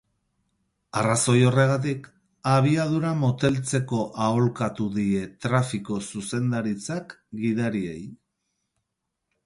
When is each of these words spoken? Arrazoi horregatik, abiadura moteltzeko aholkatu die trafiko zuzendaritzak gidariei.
Arrazoi 1.01 1.35
horregatik, 1.49 2.07
abiadura 2.53 3.11
moteltzeko 3.25 4.01
aholkatu 4.31 4.89
die 4.99 5.23
trafiko 5.47 6.03
zuzendaritzak 6.09 7.19
gidariei. 7.45 8.05